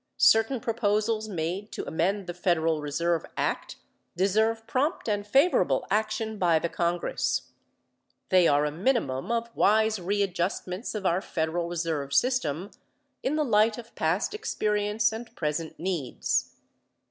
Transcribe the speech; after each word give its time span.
Certain 0.17 0.59
proposals 0.59 1.29
made 1.29 1.71
to 1.71 1.87
amend 1.87 2.25
the 2.25 2.33
Federal 2.33 2.81
Reserve 2.81 3.23
Act 3.37 3.75
deserve 4.17 4.65
prompt 4.65 5.07
and 5.07 5.27
favorable 5.27 5.85
action 5.91 6.39
by 6.39 6.57
the 6.57 6.69
Congress. 6.69 7.51
They 8.29 8.47
are 8.47 8.65
a 8.65 8.71
minimum 8.71 9.31
of 9.31 9.55
wise 9.55 9.99
readjustments 9.99 10.95
of 10.95 11.05
our 11.05 11.21
Federal 11.21 11.67
Reserve 11.69 12.15
System 12.15 12.71
in 13.21 13.35
the 13.35 13.45
light 13.45 13.77
of 13.77 13.93
past 13.93 14.33
experience 14.33 15.11
and 15.11 15.35
present 15.35 15.79
needs. 15.79 16.55